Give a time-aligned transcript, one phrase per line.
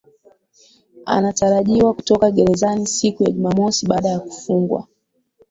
[1.05, 4.87] anatarajiwa kutoka gerezani siku ya jumamosi baada ya kufungwa